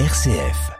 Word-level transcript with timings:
RCF. 0.00 0.72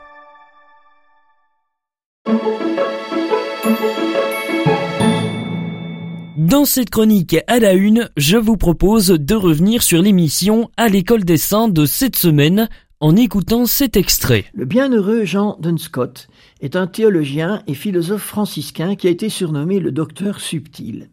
Dans 6.36 6.64
cette 6.64 6.90
chronique 6.90 7.36
à 7.46 7.60
la 7.60 7.74
une, 7.74 8.10
je 8.16 8.36
vous 8.36 8.56
propose 8.56 9.06
de 9.06 9.34
revenir 9.36 9.84
sur 9.84 10.02
l'émission 10.02 10.68
à 10.76 10.88
l'école 10.88 11.24
des 11.24 11.36
saints 11.36 11.68
de 11.68 11.86
cette 11.86 12.16
semaine 12.16 12.68
en 12.98 13.14
écoutant 13.14 13.66
cet 13.66 13.96
extrait. 13.96 14.46
Le 14.52 14.64
bienheureux 14.64 15.24
Jean 15.24 15.58
Dunscott 15.60 16.26
est 16.60 16.74
un 16.74 16.88
théologien 16.88 17.62
et 17.68 17.74
philosophe 17.74 18.24
franciscain 18.24 18.96
qui 18.96 19.06
a 19.06 19.10
été 19.10 19.28
surnommé 19.28 19.78
le 19.78 19.92
docteur 19.92 20.40
subtil. 20.40 21.08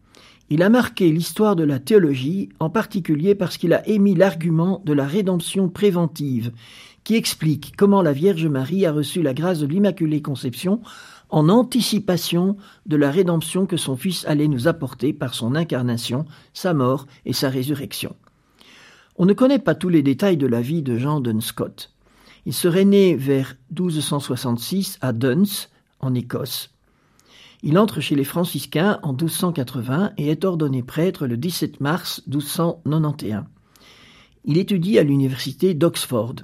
Il 0.54 0.64
a 0.64 0.70
marqué 0.70 1.10
l'histoire 1.10 1.56
de 1.56 1.64
la 1.64 1.80
théologie, 1.80 2.50
en 2.60 2.70
particulier 2.70 3.36
parce 3.36 3.56
qu'il 3.56 3.72
a 3.72 3.88
émis 3.88 4.16
l'argument 4.16 4.82
de 4.84 4.92
la 4.92 5.08
rédemption 5.08 5.70
préventive, 5.70 6.52
qui 7.06 7.16
explique 7.16 7.74
comment 7.78 8.02
la 8.02 8.12
Vierge 8.12 8.48
Marie 8.48 8.86
a 8.86 8.92
reçu 8.92 9.22
la 9.22 9.34
grâce 9.34 9.60
de 9.60 9.66
l'Immaculée 9.66 10.22
Conception 10.22 10.82
en 11.30 11.48
anticipation 11.48 12.58
de 12.86 12.98
la 12.98 13.12
rédemption 13.12 13.66
que 13.66 13.78
son 13.78 13.96
Fils 13.96 14.26
allait 14.28 14.50
nous 14.50 14.68
apporter 14.68 15.14
par 15.14 15.36
son 15.36 15.56
incarnation, 15.56 16.26
sa 16.54 16.74
mort 16.74 17.08
et 17.26 17.32
sa 17.32 17.48
résurrection. 17.48 18.18
On 19.16 19.26
ne 19.26 19.32
connaît 19.32 19.58
pas 19.58 19.74
tous 19.74 19.88
les 19.88 20.04
détails 20.04 20.36
de 20.36 20.48
la 20.48 20.60
vie 20.60 20.82
de 20.82 20.98
Jean 20.98 21.22
Dunscott. 21.22 21.94
Il 22.46 22.54
serait 22.54 22.84
né 22.84 23.16
vers 23.16 23.56
1266 23.70 24.98
à 25.00 25.14
Duns, 25.14 25.70
en 26.02 26.14
Écosse. 26.14 26.72
Il 27.64 27.78
entre 27.78 28.02
chez 28.02 28.16
les 28.16 28.24
franciscains 28.24 29.00
en 29.04 29.14
1280 29.14 30.14
et 30.18 30.30
est 30.30 30.46
ordonné 30.46 30.82
prêtre 30.82 31.28
le 31.28 31.38
17 31.38 31.80
mars 31.80 32.24
1291. 32.28 33.44
Il 34.46 34.58
étudie 34.58 34.98
à 34.98 35.04
l'université 35.04 35.76
d'Oxford. 35.76 36.36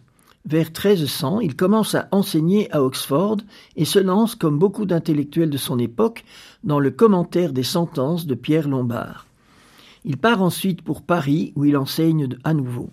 Vers 0.46 0.68
1300, 0.68 1.40
il 1.40 1.56
commence 1.56 1.96
à 1.96 2.08
enseigner 2.12 2.72
à 2.72 2.84
Oxford 2.84 3.38
et 3.76 3.86
se 3.86 3.98
lance, 3.98 4.36
comme 4.36 4.60
beaucoup 4.60 4.86
d'intellectuels 4.86 5.50
de 5.50 5.58
son 5.58 5.80
époque, 5.80 6.24
dans 6.64 6.80
le 6.80 6.92
commentaire 6.92 7.52
des 7.52 7.64
sentences 7.64 8.28
de 8.28 8.36
Pierre 8.36 8.70
Lombard. 8.70 9.26
Il 10.06 10.18
part 10.18 10.42
ensuite 10.42 10.84
pour 10.84 11.02
Paris 11.02 11.52
où 11.56 11.66
il 11.66 11.76
enseigne 11.76 12.30
à 12.44 12.54
nouveau 12.54 12.92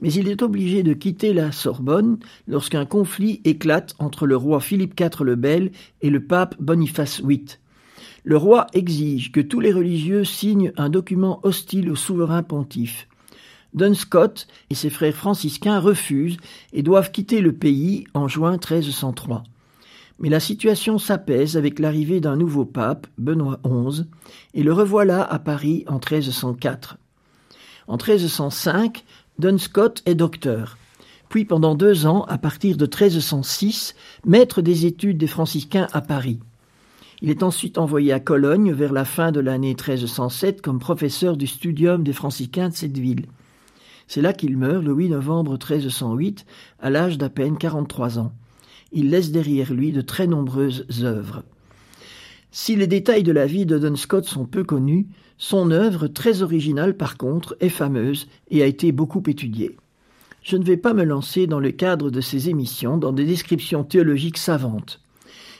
mais 0.00 0.12
il 0.12 0.28
est 0.28 0.42
obligé 0.42 0.82
de 0.82 0.92
quitter 0.92 1.32
la 1.32 1.52
Sorbonne 1.52 2.18
lorsqu'un 2.46 2.84
conflit 2.84 3.40
éclate 3.44 3.94
entre 3.98 4.26
le 4.26 4.36
roi 4.36 4.60
Philippe 4.60 4.98
IV 4.98 5.24
le 5.24 5.36
Bel 5.36 5.70
et 6.02 6.10
le 6.10 6.24
pape 6.24 6.56
Boniface 6.60 7.22
VIII. 7.22 7.46
Le 8.24 8.36
roi 8.36 8.66
exige 8.72 9.32
que 9.32 9.40
tous 9.40 9.60
les 9.60 9.72
religieux 9.72 10.24
signent 10.24 10.72
un 10.76 10.88
document 10.88 11.40
hostile 11.42 11.90
au 11.90 11.96
souverain 11.96 12.42
pontife. 12.42 13.06
Dunscott 13.74 14.46
et 14.70 14.74
ses 14.74 14.88
frères 14.88 15.14
franciscains 15.14 15.80
refusent 15.80 16.38
et 16.72 16.82
doivent 16.82 17.10
quitter 17.10 17.40
le 17.40 17.52
pays 17.52 18.06
en 18.14 18.28
juin 18.28 18.52
1303. 18.52 19.44
Mais 20.20 20.28
la 20.28 20.40
situation 20.40 20.98
s'apaise 20.98 21.56
avec 21.56 21.80
l'arrivée 21.80 22.20
d'un 22.20 22.36
nouveau 22.36 22.64
pape, 22.64 23.08
Benoît 23.18 23.60
XI, 23.64 24.04
et 24.54 24.62
le 24.62 24.72
revoilà 24.72 25.22
à 25.22 25.38
Paris 25.40 25.84
en 25.88 25.94
1304. 25.94 26.96
En 27.88 27.96
1305, 27.96 29.04
Dunscott 29.40 30.00
est 30.06 30.14
docteur, 30.14 30.78
puis 31.28 31.44
pendant 31.44 31.74
deux 31.74 32.06
ans, 32.06 32.22
à 32.28 32.38
partir 32.38 32.76
de 32.76 32.84
1306, 32.84 33.96
maître 34.24 34.62
des 34.62 34.86
études 34.86 35.18
des 35.18 35.26
franciscains 35.26 35.88
à 35.92 36.00
Paris. 36.00 36.38
Il 37.20 37.30
est 37.30 37.42
ensuite 37.42 37.76
envoyé 37.76 38.12
à 38.12 38.20
Cologne 38.20 38.72
vers 38.72 38.92
la 38.92 39.04
fin 39.04 39.32
de 39.32 39.40
l'année 39.40 39.74
1307 39.74 40.62
comme 40.62 40.78
professeur 40.78 41.36
du 41.36 41.48
studium 41.48 42.04
des 42.04 42.12
franciscains 42.12 42.68
de 42.68 42.74
cette 42.74 42.96
ville. 42.96 43.26
C'est 44.06 44.22
là 44.22 44.32
qu'il 44.32 44.56
meurt 44.56 44.84
le 44.84 44.92
8 44.92 45.08
novembre 45.08 45.52
1308, 45.52 46.46
à 46.78 46.90
l'âge 46.90 47.18
d'à 47.18 47.28
peine 47.28 47.58
43 47.58 48.20
ans. 48.20 48.32
Il 48.92 49.10
laisse 49.10 49.32
derrière 49.32 49.72
lui 49.72 49.90
de 49.90 50.00
très 50.00 50.28
nombreuses 50.28 50.86
œuvres. 51.02 51.42
Si 52.56 52.76
les 52.76 52.86
détails 52.86 53.24
de 53.24 53.32
la 53.32 53.46
vie 53.46 53.66
de 53.66 53.78
Dunscott 53.80 54.26
sont 54.26 54.44
peu 54.44 54.62
connus, 54.62 55.08
son 55.38 55.72
œuvre, 55.72 56.06
très 56.06 56.42
originale 56.42 56.96
par 56.96 57.16
contre, 57.16 57.56
est 57.58 57.68
fameuse 57.68 58.28
et 58.48 58.62
a 58.62 58.66
été 58.66 58.92
beaucoup 58.92 59.24
étudiée. 59.26 59.76
Je 60.40 60.56
ne 60.56 60.62
vais 60.62 60.76
pas 60.76 60.94
me 60.94 61.02
lancer 61.02 61.48
dans 61.48 61.58
le 61.58 61.72
cadre 61.72 62.12
de 62.12 62.20
ces 62.20 62.50
émissions 62.50 62.96
dans 62.96 63.10
des 63.10 63.24
descriptions 63.24 63.82
théologiques 63.82 64.38
savantes, 64.38 65.00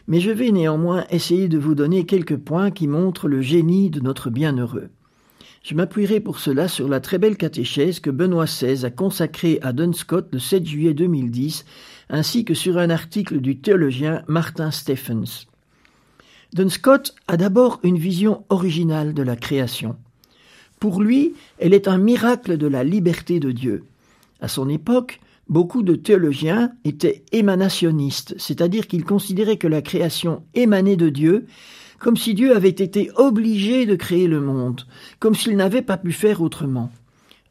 mais 0.06 0.20
je 0.20 0.30
vais 0.30 0.52
néanmoins 0.52 1.04
essayer 1.10 1.48
de 1.48 1.58
vous 1.58 1.74
donner 1.74 2.06
quelques 2.06 2.36
points 2.36 2.70
qui 2.70 2.86
montrent 2.86 3.26
le 3.26 3.42
génie 3.42 3.90
de 3.90 3.98
notre 3.98 4.30
bienheureux. 4.30 4.90
Je 5.64 5.74
m'appuierai 5.74 6.20
pour 6.20 6.38
cela 6.38 6.68
sur 6.68 6.86
la 6.88 7.00
très 7.00 7.18
belle 7.18 7.36
catéchèse 7.36 7.98
que 7.98 8.10
Benoît 8.10 8.44
XVI 8.44 8.84
a 8.84 8.90
consacrée 8.90 9.58
à 9.62 9.72
Dunscott 9.72 10.28
le 10.32 10.38
7 10.38 10.64
juillet 10.64 10.94
2010, 10.94 11.64
ainsi 12.08 12.44
que 12.44 12.54
sur 12.54 12.78
un 12.78 12.90
article 12.90 13.40
du 13.40 13.58
théologien 13.58 14.22
Martin 14.28 14.70
Stephens. 14.70 15.48
Dunscott 16.54 17.16
a 17.26 17.36
d'abord 17.36 17.80
une 17.82 17.98
vision 17.98 18.44
originale 18.48 19.12
de 19.12 19.24
la 19.24 19.34
création. 19.34 19.96
Pour 20.78 21.02
lui, 21.02 21.34
elle 21.58 21.74
est 21.74 21.88
un 21.88 21.98
miracle 21.98 22.56
de 22.56 22.68
la 22.68 22.84
liberté 22.84 23.40
de 23.40 23.50
Dieu. 23.50 23.82
À 24.40 24.46
son 24.46 24.68
époque, 24.68 25.18
beaucoup 25.48 25.82
de 25.82 25.96
théologiens 25.96 26.70
étaient 26.84 27.24
émanationnistes, 27.32 28.36
c'est-à-dire 28.38 28.86
qu'ils 28.86 29.04
considéraient 29.04 29.56
que 29.56 29.66
la 29.66 29.82
création 29.82 30.44
émanait 30.54 30.94
de 30.94 31.08
Dieu, 31.08 31.46
comme 31.98 32.16
si 32.16 32.34
Dieu 32.34 32.54
avait 32.54 32.68
été 32.68 33.10
obligé 33.16 33.84
de 33.84 33.96
créer 33.96 34.28
le 34.28 34.40
monde, 34.40 34.82
comme 35.18 35.34
s'il 35.34 35.56
n'avait 35.56 35.82
pas 35.82 35.96
pu 35.96 36.12
faire 36.12 36.40
autrement. 36.40 36.92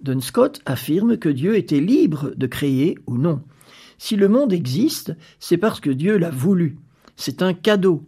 Dunscott 0.02 0.62
affirme 0.66 1.18
que 1.18 1.28
Dieu 1.28 1.58
était 1.58 1.82
libre 1.82 2.32
de 2.38 2.48
créer 2.48 2.98
ou 3.06 3.18
non. 3.18 3.42
Si 3.98 4.16
le 4.16 4.30
monde 4.30 4.54
existe, 4.54 5.14
c'est 5.42 5.58
parce 5.58 5.82
que 5.82 5.90
Dieu 5.90 6.18
l'a 6.18 6.30
voulu. 6.30 6.78
C'est 7.18 7.42
un 7.42 7.54
cadeau. 7.54 8.06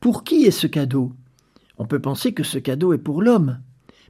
Pour 0.00 0.24
qui 0.24 0.46
est 0.46 0.50
ce 0.50 0.66
cadeau? 0.66 1.12
On 1.76 1.84
peut 1.84 2.00
penser 2.00 2.32
que 2.32 2.42
ce 2.42 2.58
cadeau 2.58 2.94
est 2.94 2.98
pour 2.98 3.20
l'homme. 3.20 3.58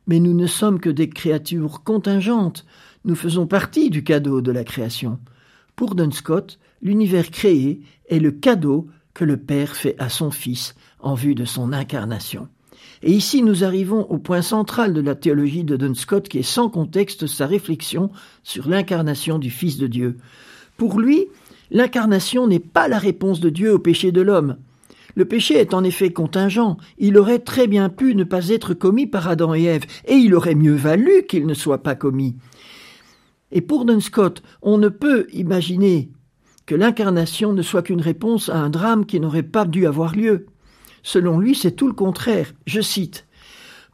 Mais 0.07 0.21
nous 0.21 0.35
ne 0.35 0.47
sommes 0.47 0.79
que 0.79 0.89
des 0.89 1.09
créatures 1.09 1.83
contingentes. 1.83 2.65
Nous 3.05 3.17
faisons 3.17 3.49
partie 3.49 3.91
du 3.91 4.05
cadeau 4.05 4.41
de 4.41 4.53
la 4.53 4.63
création. 4.63 5.19
Pour 5.75 5.97
Dunscott, 5.97 6.61
l'univers 6.81 7.31
créé 7.33 7.81
est 8.09 8.21
le 8.21 8.31
cadeau 8.31 8.87
que 9.15 9.25
le 9.25 9.37
Père 9.37 9.75
fait 9.75 9.97
à 9.99 10.09
son 10.09 10.31
Fils 10.31 10.77
en 11.01 11.15
vue 11.15 11.35
de 11.35 11.45
son 11.45 11.73
incarnation. 11.73 12.47
Et 13.03 13.11
ici 13.11 13.43
nous 13.43 13.65
arrivons 13.65 14.03
au 14.11 14.19
point 14.19 14.43
central 14.43 14.95
de 14.95 15.01
la 15.01 15.17
théologie 15.17 15.65
de 15.65 15.77
Dunscott 15.77 16.29
qui 16.29 16.39
est 16.39 16.43
sans 16.43 16.69
contexte 16.69 17.27
sa 17.27 17.49
réflexion 17.49 18.11
sur 18.45 18.69
l'incarnation 18.69 19.41
du 19.41 19.51
Fils 19.51 19.77
de 19.77 19.89
Dieu. 19.89 20.19
Pour 20.77 21.01
lui, 21.01 21.27
l'incarnation 21.73 22.47
n'est 22.47 22.61
pas 22.61 22.87
la 22.87 22.99
réponse 22.99 23.41
de 23.41 23.51
Dieu 23.51 23.75
au 23.75 23.81
péché 23.81 24.13
de 24.13 24.21
l'homme. 24.21 24.57
Le 25.15 25.25
péché 25.25 25.55
est 25.55 25.75
en 25.75 25.85
effet 25.85 26.13
contingent, 26.13 26.77
il 26.99 27.19
aurait 27.19 27.41
très 27.41 27.67
bien 27.67 27.89
pu 27.89 28.15
ne 28.15 28.25
pas 28.25 28.49
être 28.49 28.75
commis 28.75 29.07
par 29.07 29.29
Adam 29.29 29.55
et 29.55 29.65
Ève, 29.65 29.85
et 30.07 30.15
il 30.15 30.35
aurait 30.35 30.55
mieux 30.55 30.75
valu 30.75 31.25
qu'il 31.29 31.47
ne 31.47 31.55
soit 31.55 31.83
pas 31.83 31.95
commis. 31.95 32.37
Et 33.53 33.61
pour 33.61 33.85
Dunscott, 33.85 34.43
on 34.63 34.79
ne 34.79 34.89
peut 34.89 35.27
imaginer 35.33 36.11
que 36.67 36.75
l'incarnation 36.75 37.53
ne 37.53 37.63
soit 37.63 37.83
qu'une 37.83 38.01
réponse 38.01 38.49
à 38.49 38.59
un 38.59 38.71
drame 38.71 39.05
qui 39.05 39.19
n'aurait 39.19 39.43
pas 39.43 39.65
dû 39.65 39.87
avoir 39.87 40.15
lieu. 40.15 40.47
Selon 41.03 41.39
lui, 41.39 41.55
c'est 41.55 41.73
tout 41.73 41.89
le 41.89 41.95
contraire. 41.95 42.53
Je 42.67 42.81
cite 42.81 43.27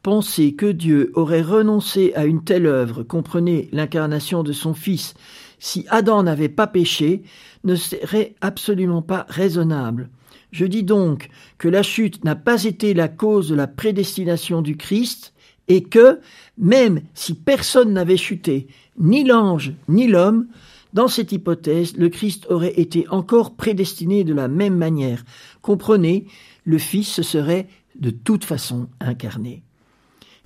Penser 0.02 0.54
que 0.54 0.66
Dieu 0.66 1.10
aurait 1.14 1.42
renoncé 1.42 2.12
à 2.14 2.26
une 2.26 2.44
telle 2.44 2.66
œuvre, 2.66 3.02
comprenez 3.02 3.68
l'incarnation 3.72 4.42
de 4.42 4.52
son 4.52 4.72
Fils, 4.72 5.14
si 5.58 5.84
Adam 5.88 6.22
n'avait 6.22 6.48
pas 6.48 6.66
péché, 6.66 7.22
ne 7.64 7.74
serait 7.74 8.34
absolument 8.40 9.02
pas 9.02 9.26
raisonnable. 9.28 10.10
Je 10.52 10.64
dis 10.64 10.84
donc 10.84 11.28
que 11.58 11.68
la 11.68 11.82
chute 11.82 12.24
n'a 12.24 12.36
pas 12.36 12.64
été 12.64 12.94
la 12.94 13.08
cause 13.08 13.48
de 13.48 13.54
la 13.54 13.66
prédestination 13.66 14.62
du 14.62 14.76
Christ, 14.76 15.32
et 15.68 15.82
que, 15.82 16.20
même 16.58 17.02
si 17.14 17.34
personne 17.34 17.92
n'avait 17.92 18.16
chuté, 18.16 18.68
ni 18.98 19.24
l'ange, 19.24 19.72
ni 19.88 20.06
l'homme, 20.06 20.46
dans 20.92 21.08
cette 21.08 21.32
hypothèse, 21.32 21.96
le 21.96 22.08
Christ 22.08 22.46
aurait 22.48 22.80
été 22.80 23.06
encore 23.08 23.54
prédestiné 23.54 24.24
de 24.24 24.32
la 24.32 24.48
même 24.48 24.76
manière. 24.76 25.24
Comprenez, 25.60 26.26
le 26.64 26.78
Fils 26.78 27.08
se 27.08 27.22
serait 27.22 27.68
de 27.96 28.10
toute 28.10 28.44
façon 28.44 28.88
incarné. 29.00 29.62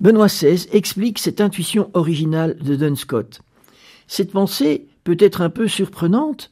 Benoît 0.01 0.27
XVI 0.27 0.67
explique 0.71 1.19
cette 1.19 1.41
intuition 1.41 1.91
originale 1.93 2.57
de 2.57 2.75
Dunscott. 2.75 3.41
Cette 4.07 4.31
pensée 4.31 4.87
peut 5.03 5.17
être 5.19 5.41
un 5.41 5.49
peu 5.49 5.67
surprenante, 5.67 6.51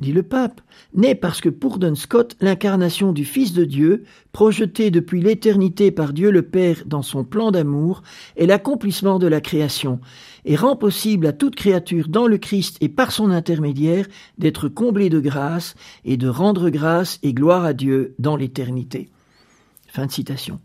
dit 0.00 0.12
le 0.12 0.22
pape, 0.22 0.60
naît 0.94 1.14
parce 1.14 1.40
que 1.40 1.48
pour 1.48 1.78
Dunscott, 1.78 2.36
l'incarnation 2.40 3.12
du 3.12 3.24
Fils 3.24 3.52
de 3.52 3.64
Dieu, 3.64 4.04
projetée 4.32 4.90
depuis 4.90 5.20
l'éternité 5.20 5.90
par 5.90 6.12
Dieu 6.12 6.30
le 6.30 6.42
Père 6.42 6.82
dans 6.86 7.02
son 7.02 7.24
plan 7.24 7.50
d'amour, 7.50 8.02
est 8.36 8.46
l'accomplissement 8.46 9.18
de 9.18 9.26
la 9.26 9.40
création, 9.40 10.00
et 10.44 10.54
rend 10.54 10.76
possible 10.76 11.26
à 11.26 11.32
toute 11.32 11.56
créature 11.56 12.08
dans 12.08 12.28
le 12.28 12.38
Christ 12.38 12.76
et 12.80 12.88
par 12.88 13.10
son 13.10 13.30
intermédiaire 13.30 14.06
d'être 14.38 14.68
comblée 14.68 15.10
de 15.10 15.20
grâce 15.20 15.74
et 16.04 16.16
de 16.16 16.28
rendre 16.28 16.70
grâce 16.70 17.18
et 17.22 17.34
gloire 17.34 17.64
à 17.64 17.72
Dieu 17.72 18.14
dans 18.18 18.36
l'éternité. 18.36 19.08
Fin 19.88 20.06
de 20.06 20.12
citation. 20.12 20.60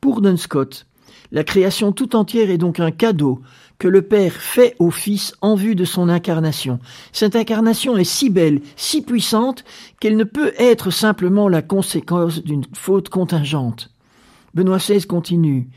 Pour 0.00 0.20
Dunscott, 0.20 0.86
La 1.30 1.44
création 1.44 1.92
tout 1.92 2.16
entière 2.16 2.50
est 2.50 2.58
donc 2.58 2.80
un 2.80 2.90
cadeau 2.90 3.40
que 3.78 3.88
le 3.88 4.02
Père 4.02 4.32
fait 4.32 4.74
au 4.78 4.90
Fils 4.90 5.34
en 5.40 5.54
vue 5.54 5.74
de 5.74 5.84
son 5.84 6.08
incarnation. 6.08 6.78
Cette 7.12 7.36
incarnation 7.36 7.96
est 7.96 8.04
si 8.04 8.30
belle, 8.30 8.60
si 8.76 9.02
puissante, 9.02 9.64
qu'elle 10.00 10.16
ne 10.16 10.24
peut 10.24 10.52
être 10.58 10.90
simplement 10.90 11.48
la 11.48 11.62
conséquence 11.62 12.42
d'une 12.42 12.64
faute 12.72 13.08
contingente. 13.08 13.90
Benoît 14.54 14.78
XVI 14.78 15.06
continue. 15.06 15.68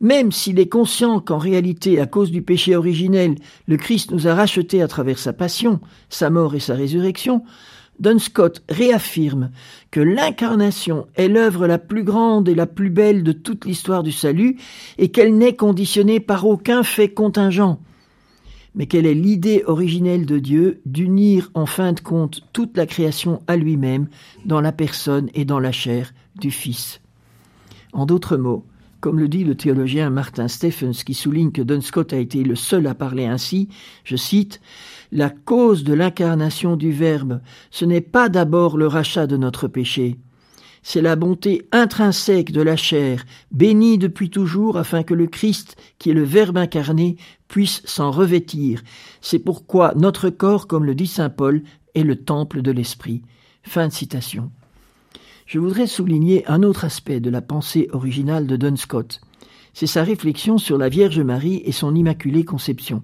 Même 0.00 0.32
s'il 0.32 0.58
est 0.58 0.68
conscient 0.68 1.20
qu'en 1.20 1.38
réalité, 1.38 2.00
à 2.00 2.06
cause 2.06 2.30
du 2.30 2.42
péché 2.42 2.74
originel, 2.74 3.36
le 3.68 3.76
Christ 3.76 4.10
nous 4.10 4.26
a 4.26 4.34
rachetés 4.34 4.82
à 4.82 4.88
travers 4.88 5.18
sa 5.18 5.32
passion, 5.32 5.80
sa 6.08 6.30
mort 6.30 6.54
et 6.54 6.60
sa 6.60 6.74
résurrection, 6.74 7.44
Don 8.00 8.18
Scott 8.18 8.62
réaffirme 8.68 9.50
que 9.90 10.00
l'incarnation 10.00 11.06
est 11.14 11.28
l'œuvre 11.28 11.66
la 11.66 11.78
plus 11.78 12.02
grande 12.02 12.48
et 12.48 12.54
la 12.54 12.66
plus 12.66 12.90
belle 12.90 13.22
de 13.22 13.32
toute 13.32 13.64
l'histoire 13.64 14.02
du 14.02 14.12
salut 14.12 14.56
et 14.98 15.10
qu'elle 15.10 15.36
n'est 15.36 15.54
conditionnée 15.54 16.20
par 16.20 16.46
aucun 16.46 16.82
fait 16.82 17.08
contingent, 17.08 17.78
mais 18.74 18.86
qu'elle 18.86 19.06
est 19.06 19.14
l'idée 19.14 19.62
originelle 19.66 20.26
de 20.26 20.38
Dieu 20.38 20.80
d'unir 20.86 21.50
en 21.54 21.66
fin 21.66 21.92
de 21.92 22.00
compte 22.00 22.42
toute 22.52 22.76
la 22.76 22.86
création 22.86 23.42
à 23.46 23.56
lui-même 23.56 24.08
dans 24.44 24.60
la 24.60 24.72
personne 24.72 25.30
et 25.34 25.44
dans 25.44 25.60
la 25.60 25.72
chair 25.72 26.12
du 26.40 26.50
Fils? 26.50 27.00
En 27.92 28.06
d'autres 28.06 28.36
mots, 28.36 28.64
comme 29.04 29.18
le 29.18 29.28
dit 29.28 29.44
le 29.44 29.54
théologien 29.54 30.08
Martin 30.08 30.48
Stephens, 30.48 31.04
qui 31.04 31.12
souligne 31.12 31.52
que 31.52 31.60
Don 31.60 31.82
Scott 31.82 32.14
a 32.14 32.16
été 32.16 32.42
le 32.42 32.54
seul 32.54 32.86
à 32.86 32.94
parler 32.94 33.26
ainsi, 33.26 33.68
je 34.02 34.16
cite, 34.16 34.62
La 35.12 35.28
cause 35.28 35.84
de 35.84 35.92
l'incarnation 35.92 36.74
du 36.74 36.90
Verbe, 36.90 37.42
ce 37.70 37.84
n'est 37.84 38.00
pas 38.00 38.30
d'abord 38.30 38.78
le 38.78 38.86
rachat 38.86 39.26
de 39.26 39.36
notre 39.36 39.68
péché, 39.68 40.16
c'est 40.82 41.02
la 41.02 41.16
bonté 41.16 41.68
intrinsèque 41.70 42.50
de 42.50 42.62
la 42.62 42.76
chair, 42.76 43.26
bénie 43.50 43.98
depuis 43.98 44.30
toujours 44.30 44.78
afin 44.78 45.02
que 45.02 45.12
le 45.12 45.26
Christ, 45.26 45.76
qui 45.98 46.08
est 46.08 46.14
le 46.14 46.24
Verbe 46.24 46.56
incarné, 46.56 47.18
puisse 47.46 47.82
s'en 47.84 48.10
revêtir. 48.10 48.80
C'est 49.20 49.38
pourquoi 49.38 49.92
notre 49.96 50.30
corps, 50.30 50.66
comme 50.66 50.86
le 50.86 50.94
dit 50.94 51.08
saint 51.08 51.28
Paul, 51.28 51.62
est 51.94 52.04
le 52.04 52.16
temple 52.16 52.62
de 52.62 52.70
l'Esprit. 52.70 53.20
Fin 53.64 53.88
de 53.88 53.92
citation 53.92 54.50
je 55.46 55.58
voudrais 55.58 55.86
souligner 55.86 56.46
un 56.46 56.62
autre 56.62 56.84
aspect 56.84 57.20
de 57.20 57.30
la 57.30 57.42
pensée 57.42 57.88
originale 57.92 58.46
de 58.46 58.56
Duns 58.56 58.76
Scott. 58.76 59.20
C'est 59.74 59.86
sa 59.86 60.02
réflexion 60.02 60.56
sur 60.56 60.78
la 60.78 60.88
Vierge 60.88 61.20
Marie 61.20 61.62
et 61.64 61.72
son 61.72 61.94
Immaculée 61.94 62.44
Conception. 62.44 63.02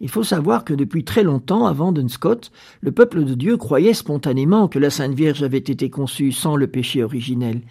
Il 0.00 0.08
faut 0.08 0.22
savoir 0.22 0.64
que 0.64 0.74
depuis 0.74 1.04
très 1.04 1.22
longtemps 1.22 1.66
avant 1.66 1.92
Duns 1.92 2.08
Scott, 2.08 2.50
le 2.80 2.92
peuple 2.92 3.24
de 3.24 3.34
Dieu 3.34 3.56
croyait 3.56 3.94
spontanément 3.94 4.68
que 4.68 4.78
la 4.78 4.90
Sainte 4.90 5.14
Vierge 5.14 5.42
avait 5.42 5.58
été 5.58 5.90
conçue 5.90 6.32
sans 6.32 6.56
le 6.56 6.66
péché 6.66 7.02
originel. 7.02 7.62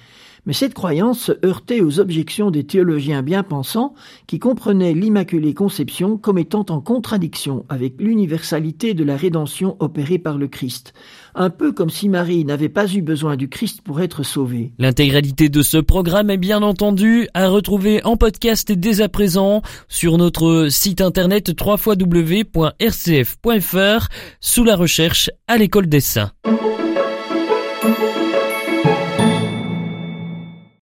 Mais 0.45 0.53
cette 0.53 0.74
croyance 0.74 1.19
se 1.19 1.31
heurtait 1.45 1.81
aux 1.81 2.00
objections 2.00 2.51
des 2.51 2.63
théologiens 2.63 3.24
bien 3.24 3.44
pensants 3.44 3.94
qui 4.27 4.39
comprenaient 4.39 4.94
l'Immaculée 4.94 5.53
Conception 5.53 6.18
comme 6.18 6.38
étant 6.38 6.65
en 6.69 6.81
contradiction 6.81 7.65
avec 7.69 7.95
l'universalité 8.00 8.94
de 8.94 9.03
la 9.03 9.18
rédemption 9.18 9.75
opérée 9.80 10.19
par 10.19 10.38
le 10.38 10.47
Christ. 10.47 10.94
Un 11.33 11.50
peu 11.50 11.71
comme 11.71 11.89
si 11.89 12.09
Marie 12.09 12.45
n'avait 12.45 12.69
pas 12.69 12.88
eu 12.94 13.01
besoin 13.01 13.36
du 13.36 13.50
Christ 13.50 13.81
pour 13.81 14.01
être 14.01 14.24
sauvée. 14.24 14.71
L'intégralité 14.77 15.50
de 15.50 15.62
ce 15.62 15.77
programme 15.77 16.30
est 16.30 16.38
bien 16.38 16.62
entendu 16.62 17.27
à 17.33 17.50
retrouver 17.50 18.03
en 18.06 18.15
podcast 18.15 18.71
dès 18.71 19.01
à 19.01 19.09
présent 19.09 19.62
sur 19.88 20.18
notre 20.18 20.68
site 20.69 21.01
internet 21.01 21.51
www.rcf.fr 21.59 22.47
sous 24.39 24.63
la 24.63 24.75
recherche 24.75 25.30
à 25.47 25.57
l'école 25.57 25.88
des 25.88 26.01
saints. 26.01 26.31